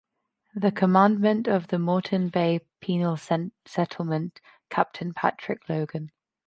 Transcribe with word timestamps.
The 0.55 0.71
Commandant 0.71 1.47
of 1.47 1.67
the 1.67 1.77
Moreton 1.77 2.29
Bay 2.29 2.61
Penal 2.79 3.17
Settlement, 3.67 4.41
Captain 4.71 5.13
Patrick 5.13 5.69
Logan. 5.69 6.11